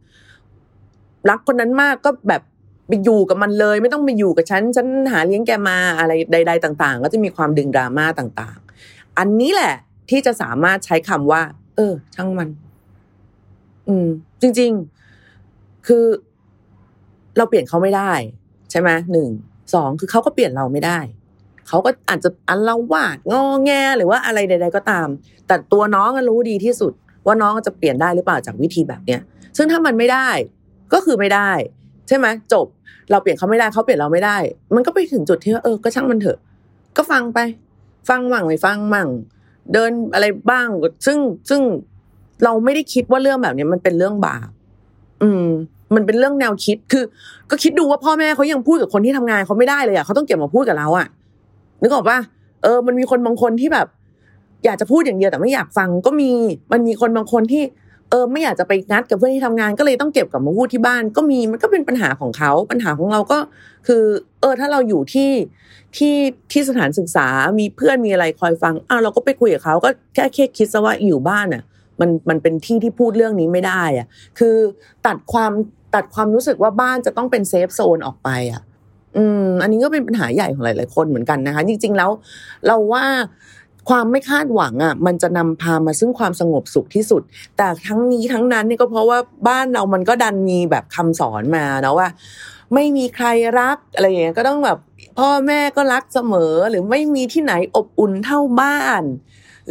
[1.29, 2.41] รักคนนั้นมากก็แบบ
[2.87, 9.75] ไปอยู่กับมันเลย ไม่ต้องไปอยู่กับฉันฉันหาเลี้ยงแกมาอะไรใด ๆ ต่าง ๆ ก็จะมีความดึงดราม่าต่าง ๆ อันนี้แหละ
[10.09, 11.41] ที่จะสามารถใช้คำว่า
[11.75, 12.49] เออ ช่างมัน
[13.87, 14.07] อืม
[14.41, 14.71] จริง
[15.29, 16.05] ๆ คือ
[17.37, 18.11] เราเปลี่ยนเขาไม่ได้
[18.71, 19.29] ใช่ไหมหนึ่ง
[19.73, 20.99] สองคือเขาก็เปลี่ยนเราไม่ได้
[21.67, 25.07] เขาก็อาจจะอันเราวาดงอแงหรือว่าอะไรใด ๆ ก็ตาม
[25.47, 26.93] แต่ตัวน้องรู้ดีที่สุด
[27.25, 29.21] ว่าน้องจะเปลี่ยนได้หรือเปล่าจากวิธีแบบเนี้ย
[29.57, 30.29] ซึ่งถ้ามันไม่ได้
[30.93, 31.51] ก็คือไม่ได้
[32.07, 32.65] ใช่ไหมจบ
[33.11, 34.37] เราเปลี่ยนเขาไม่ได้เขาเปลี่ยนเราไม่ได้
[34.75, 36.37] มันก็ไปถึงจุดที่ว่าเออก็ช่างมันเถอะ
[36.97, 37.39] ก็ฟังไป
[38.09, 39.07] ฟังมั่งไม่ฟังมั่ง
[39.73, 40.67] เดินอะไรบ้าง
[41.05, 41.17] ซึ่ง
[41.49, 41.61] ซึ่ง
[42.43, 44.49] เราไม่ได้คิดว่าเรื่องแบบนี้มันเป็นเรื่องบาป
[45.21, 45.45] อืม
[45.95, 47.03] มันเป็นเรื่องแนวคิดคือ
[47.49, 51.07] ก็คิดดูว่าพ่อแม่เขายังพูดกับคนที่ทำงานเขาไม่ได้เลยอะเขาต้องเก็บมาพูดกับเราอะ
[51.81, 52.19] นึกออกปะ
[52.63, 53.87] เออ มันมีคนบางคนที่แบบ
[54.65, 56.31] อยากจะพูดอย่างเดียวแต่ไม่อยากฟังก็มี
[56.71, 57.63] มันมีคนบางคนที่
[58.09, 63.37] เออ ไม่อยากจะไปนัดกับเพื่อนที่ทำงาน ก็เลยต้องเก็บกับมาพูดที่บ้าน ก็มีมันก็เป็นปัญหาของเขาปัญหาของเราก็
[63.87, 64.03] คือ
[64.41, 65.31] เออ ถ้าเราอยู่ที่
[65.97, 66.15] ที่
[66.51, 67.27] ที่สถานศึกษา
[67.59, 71.63] มีเพื่อนมีอะไรคอยฟังอ้าวเราก็ไปคุยกับเขาก็แค่แค่คิดซะว่าอยู่บ้านอะ
[71.99, 74.07] มันมันเป็นที่ที่พูดเรื่องนี้ไม่ได้อะ
[74.39, 74.55] คือ
[75.05, 75.51] ตัดความ
[75.95, 78.61] ตัดความรู้สึกว่าบ้านจะต้องเป็นเซฟโซนออกไปอะ
[79.17, 82.11] อืมอันนี้ก็เป็นปัญหาใหญ่ของหลาย ๆ คนเหมือนกันนะคะ จริง ๆ แล้ว
[82.67, 83.03] เราว่า
[83.89, 87.21] ความไม่คาดหวังอะมันจะนำพามาซึ่งความสงบสุขที่สุด
[87.57, 92.09] แต่ทั้งนี้ทั้งนั้นนี่ก็เพราะว่าบ้านเรามันก็ดันมีแบบคำสอนมาเนาะว่า
[92.73, 93.27] ไม่มีใคร
[93.59, 94.77] รักอะไรอย่างเงี้ยก็ต้องแบบ
[95.19, 99.03] พ่อแม่ก็รักเสมอ หรือไม่มีที่ไหนอบอุ่นเท่าบ้าน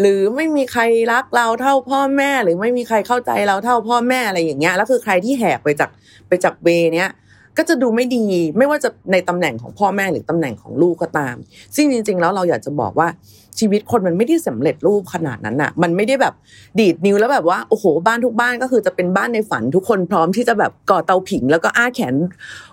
[0.00, 5.90] หรือไม่มีใครรักเราเท่าพ่อแม่ หรือไม่มีใครเข้าใจเราเท่าพ่อแม่อะไรอย่างเงี้ยแล้วคือใครที่แหกไปจาก
[6.28, 7.08] ไปจากเวเนี้ย
[7.58, 8.24] ก็จะดูไม่ดี
[8.58, 11.34] ไม่ว่าจะในตำแหน่งของพ่อแม่หรือตำแหน่งของลูกก็ตาม
[11.74, 13.08] ซึ่งจริง ๆ แล้วเราอยากจะบอกว่า
[13.58, 16.34] ชีวิตคนมันไม่ได้สำเร็จรูปขนาดนั้นอะ มันไม่ได้แบบ
[16.78, 22.14] ดีดนิ้วแล้วแบบว่าโอ้โหบ้านทุกบ้านก็คือจะเป็นบ้านในฝันทุกคนพร้อมที่จะแบบกอดเตาผิง แล้วก็อ้าแขน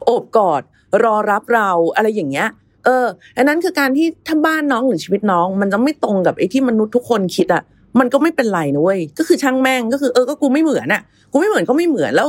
[0.05, 0.61] โอบกอด
[1.03, 2.47] รอรับเราอะไรอย่างเงี้ย
[2.85, 3.05] เออ
[3.37, 7.63] อันนั้นคือการที่ถ้าบ้านน้องหรือชีวิตน้อง มันจะไม่ตรงกับไอ้ที่มนุษย์ทุกคนคิดอะ
[7.99, 11.01] มันก็ไม่เป็นไรนะเว้ยก็คือช่างแม่งก็คือเออก็กูไม่เหมือนอะ
[11.31, 12.27] กูไม่เหมือนก็ไม่เหมือนแล้ว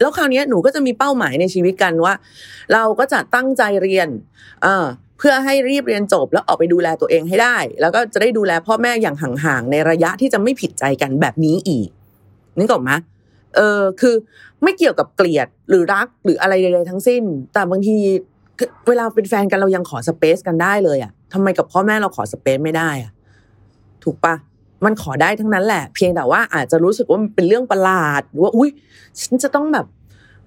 [0.00, 2.14] แล้วคราวนี้หนูก็จะมีเป้าหมายในชีวิตกันว่า
[2.72, 4.08] เราก็จะตั้งใจเรียน
[4.62, 4.86] เออ
[5.18, 11.88] เพื่อให้รีบเรียนจบแล้วออกไปดูแลตัวเองให้ได้ แล้วก็จะได้ดูแลพ่อแม่อย่างห่างๆในระยะที่จะไม่ผิดใจกันแบบนี้อีก
[12.58, 12.90] นึกออกไหม
[13.56, 14.14] เออคือ
[14.62, 17.96] ไม่เกี่ยวกับเกลียดหรือรักหรืออะไรใดๆทั้งสิ้น แต่บางที
[18.88, 23.12] เวลาเป็นแฟนกันเรายังขอสเปซกันได้เลยอะทำไมกับพ่อแม่เราขอสเปซไม่ได้อะ
[24.04, 24.34] ถูกปะ
[24.84, 28.70] มันขอได้ทั้งนั้นแหละ เพียงแต่ว่าอาจจะรู้สึกว่ามันเป็นเรื่องประหลาดว่าอุ้ย
[29.20, 29.86] ฉันจะต้องแบบ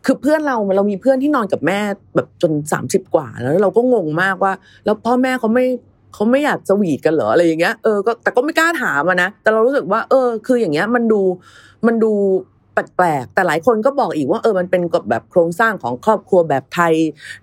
[0.05, 1.79] คือเพื่อนเราเรามีเพื่อนที่นอนกับแม่
[2.15, 4.53] แบบจนสามสิบกว่า แล้วเราก็งงมากว่า
[4.85, 5.65] แล้วพ่อแม่เขาไม่
[6.13, 11.21] เขาไม่อยากสวีทกันเหรออะไรอย่างเงี้ยเออก็แต่ก็ไม่กล้าถามนะแต่เรารู้สึกว่า เออ คืออย่างเงี้ยมันดู
[11.85, 12.11] มันดู
[12.73, 16.93] แปลกๆแต่หลายคนก็บอกอีกว่าเออมันเป็นกับแบบโครงสร้างของครอบครัวแบบไทย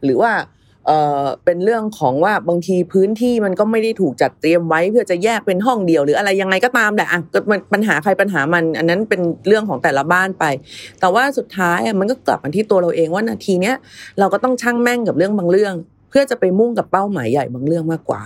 [0.05, 0.31] หรือว่า
[0.89, 7.41] เอ่อเป็นเรื่องของว่าบางทีพื้นที่มันก็ไม่ได้ถูกจัดเตรียมไว้ เพื่อจะแยกเป็นห้องเดียวหรืออะไรยังไงก็ตามแหละอะก็
[7.73, 10.45] ปัญหาใครปัญหามัน อันนั้นเป็นเรื่องของแต่ละบ้านไป
[11.01, 13.77] แต่ว่าสุดท้ายมันก็กลับมาที่ตัวเราเองว่านาทีเนี้ย
[14.19, 15.75] เราก็ต้องช่างแม่งกับเรื่องบางเรื่อง
[16.09, 18.23] เพื่อจะไปมุ่งกับเป้าหมายใหญ่บางเรื่องมากกว่า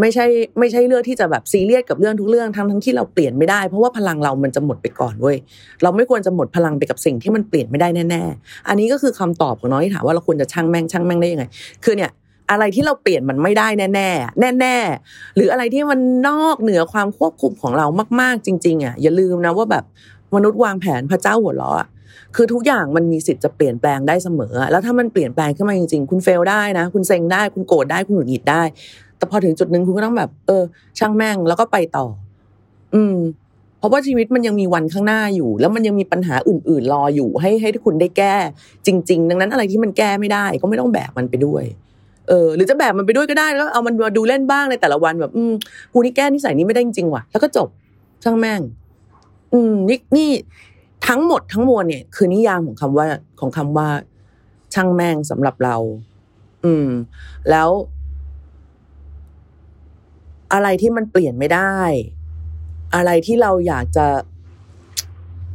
[0.00, 0.26] ไม่ใช่
[0.58, 5.36] ไม่ใช่เรื่องที่จะแบบซีเรียสกับเรื่องทุกเรื่องทั้งทั้งที่เราเปลี่ยนไม่ได้ เพราะว่าพลังเรามันจะหมดไปก่อนเว้ย
[5.82, 11.44] เราไม่ควรจะหมดพลังไปกับสิ่งที่มันเปลี่ยนไม่ได้แน่ๆอันนี้ก็คือคำตอบของน้องที่ถามว่าเราควรจะช่างแม่งช่างแม่งได้ยังไง
[11.84, 12.10] คือเนี่ย
[12.50, 17.86] อะไรที่เราเปลี่ยนมันไม่ได้แน่แน่แน่ๆหรืออะไรที่มันนอกเหนือความควบคุมของเรา
[18.20, 19.84] มาก ๆ จริง ๆอะอย่าลืมนะว่าแบบ
[20.34, 21.88] มนุษย์วางแผนพระเจ้าหัวเราะ
[22.36, 28.62] คือทุกอย่างมันมีสิทธิ์จะเปลี่ยนแปลงได้เสมอ แล้วถ้ามันเปลี่ยนแปลงขึ้นมาจริงๆ คุณเฟลได้นะ คุณเซ็งได้ คุณโกรธได้ คุณหงุดหงิดได้
[29.18, 30.62] แต่พอถึงจุดหนึ่งคุณก็ต้องแบบ เออ
[30.98, 32.06] ช่างแม่ง แล้วก็ไปต่อ
[32.94, 33.16] อืม
[33.78, 38.34] เพราะว่าชีวิตมันยังมีวันข้างหน้าอยู่ แล้วมันยังมีปัญหาอื่น ๆ รออยู่ ให้ให้คุณได้แก้
[38.86, 41.64] จริง ๆ ดังนั้นอะไรที่มันแก้ไม่ได้ ก็ไม่ต้องแบกมันไปด้วย
[42.28, 45.52] เออหรือจะแบกมันไปด้วยก็ได้แล้วเอามันมาดูเล่นบ้างในแต่ละวันแบบ อืม
[45.92, 47.68] กูนี่แก้นิสัยนี้ไม่ได้จริงๆว่ะ แล้วก็จบ
[48.24, 48.60] ช่างแม่ง
[49.52, 50.30] อืมนี่นี่
[51.08, 53.06] ทั้งหมดทั้งมวลเนี่ย คือนิยามของคำว่า
[53.40, 53.88] ของคำว่า
[54.74, 55.76] ช่างแม่งสำหรับเรา
[56.64, 56.88] อืม
[57.50, 57.70] แล้ว
[60.52, 61.78] อะไรที่มันเปลี่ยนไม่ได้
[62.94, 64.06] อะไรที่เราอยากจะ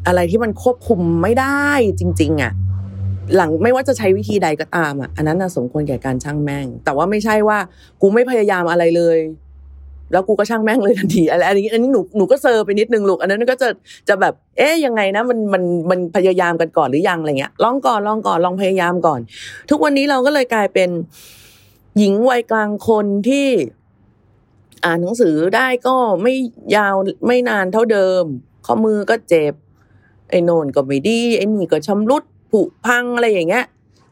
[0.07, 1.67] อะไรที่มันควบคุมไม่ได้
[1.99, 2.53] จริง ๆอะ
[3.35, 7.57] หลังไม่ว่าจะใช้วิธีใดก็ตามอะอันนั้นสมควรแก่การช่างแม่ง แต่ว่าไม่ใช่ว่า
[8.01, 9.17] กูไม่พยายามอะไรเลย
[10.11, 13.69] แล้วกูก็ช่างแม่งเลยทันทีอะไรอันนี้อันนี้หนูหนูก็เซอร์ไปนิดนึงลูกอันนั้นก็จะ
[14.09, 19.19] จะแบบ เอ๊ยยังไงนะมันมันมันพยายามกันก่อนหรือยังอะไรเงี้ยลองก่อนลองก่อนลองพยายามก่อน
[19.69, 20.89] ทุกวันนี้เราก็เลยกลายเป็น
[21.97, 23.47] หญิงวัยกลางคนที่
[24.85, 26.33] อ่านหนังสือได้ก็ไม่
[26.75, 26.95] ยาว
[27.27, 28.23] ไม่นานเท่าเดิม
[28.65, 29.53] ข้อมือก็เจ็บ
[30.29, 33.65] ไอ้โนนก็ไม่ดีไอ้นี่ก็ชำรุดผุพังอะไรอย่างเงี้ย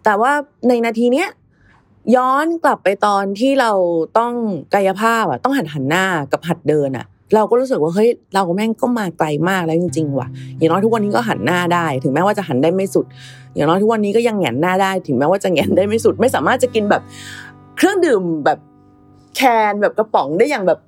[0.05, 0.31] แต่ว่า
[0.67, 1.29] ในนาทีเนี้ย
[2.15, 3.71] ย้อนกลับไปตอนที่เรา
[4.17, 4.33] ต้อง
[4.73, 13.05] กายภาพอะต้องหัดหันหน้ากับหัดเดินอะเราก็รู้สึกว่าเฮ้ยเราแม่งก็มาไกลมากแล้วจริง ๆ ว่ะ อย่างน้อยทุกวันนี้ก็หันหน้าได้ ถึงแม้ว่าจะหันได้ไม่สุด
[13.55, 17.01] อย่างน้อยทุกวันนี้ก็ยังแหงนหน้าได้ ถึงแม้ว่าจะแหงนได้ไม่สุด ไม่สามารถจะกินแบบ
[17.77, 18.59] เครื่องดื่มแบบ
[19.35, 19.41] แค
[19.71, 20.79] นแบบกระป๋องได้อย่างแบบ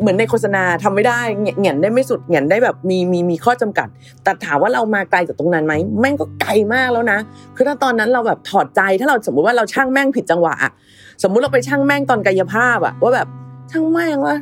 [0.00, 1.20] เหมือนในโฆษณาทำไม่ได้
[1.60, 3.88] แหงนได้ไม่สุดแหงนได้แบบมีมีมีข้อจำกัด
[4.22, 7.18] แต่ถามว่าเรามาไกลจากตรงนั้นไหมแม่งก็ไกลมากแล้วนะ
[7.56, 10.72] คือถ้าตอนนั้นเราแบบถอดใจถ้าเราสมมุติว่าเราช่างแม่งผิดจังหวะอะ
[11.22, 13.28] สมมุติเราไปช่างแม่งตอนกายภาพอะว่าแบบ
[13.70, 14.36] ช่างแม่งว่า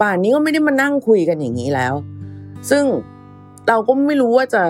[0.00, 1.94] ป่านนี้ก็ไม่ได้มานั่งคุยกันอย่างนี้แล้ว
[2.70, 2.84] ซึ่ง
[3.68, 4.62] เราก็ไม่รู้ว่าจะ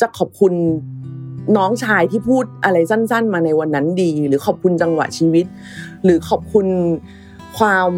[0.00, 0.52] จะขอบคุณ
[1.56, 5.46] น้องชายที่พูดอะไรสั้น ๆ มาในวันนั้นดี หรือขอบคุณจังหวะชีวิต
[6.04, 6.66] หรือขอบคุณ
[7.58, 7.90] ความ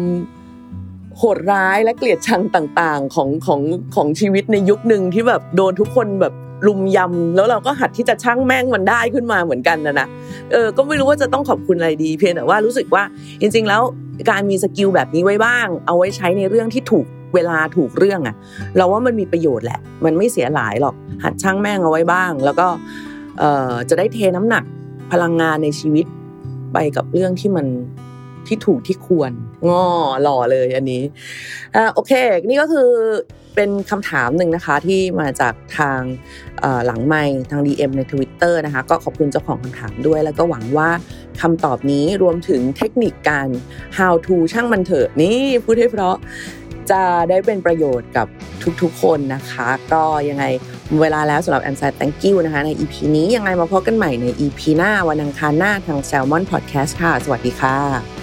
[1.17, 3.61] โหดร้ายและเกลียดชังต่างๆ ของของ
[3.95, 6.33] ของชีวิตในยุคหนึ่งที่แบบโดนทุกคนแบบ
[6.67, 10.07] ลุมยำแล้วเราก็หัดที่จะช่างแม่งมันได้ขึ้นมาเหมือนกันนะนะ
[10.51, 13.03] เออก็ไม่รู้ว่าจะต้องขอบคุณอะไรดี เพียงแต่ว่ารู้สึกว่า
[13.41, 13.81] จริง ๆ แล้ว
[14.29, 18.35] การมีสกิลแบบนี้ไว้บ้าง เอาไว้ใช้ในเรื่องที่ถูกเวลาถูกเรื่องอะ
[18.77, 22.67] เราว่ามันมีประโยชน์แหละ มันไม่เสียหลายหรอกหัดช่างแม่งเอาไว้บ้าง แล้วก็
[23.39, 24.63] เออจะได้เทน้ำหนัก
[25.11, 26.05] พลังงานในชีวิต
[26.73, 27.65] ไปกับเรื่องที่มัน
[28.47, 29.31] ที่ถูกที่ควร
[29.69, 29.85] งอ
[30.23, 31.03] หล่อเลยอันนี้
[31.75, 32.11] อ่าโอเค
[32.45, 32.89] นี่ก็คือ
[33.55, 36.01] เป็นคำถามหนึ่งนะคะที่มาจากทาง
[36.85, 40.89] หลังไมค์ทาง DM ใน Twitter นะคะ ก็ขอบคุณเจ้าของคำถามด้วย แล้วก็หวังว่า
[41.41, 43.47] คำตอบนี้รวมถึงเทคนิคการ
[43.97, 46.17] how to ช่างมันเถอะนี่พูดให้เพราะ
[46.91, 48.27] จะได้เป็นประโยชน์กับ
[48.81, 50.43] ทุกๆคนนะคะ ก็ยังไง
[51.01, 56.91] เวลาแล้วสำหรับ a m s i d Thank you นะคะ ใน EP นี้ยังไงมาพบกันใหม่ใน EP หน้าวันอังคารหน้าทาง Salmon Podcast
[57.01, 58.22] ค่ะ สวัสดีค่ะ